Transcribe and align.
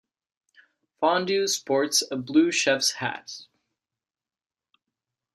Fondue 0.99 1.47
sports 1.47 2.01
a 2.09 2.15
blue 2.17 2.49
chef's 2.51 2.93
hat. 2.93 3.33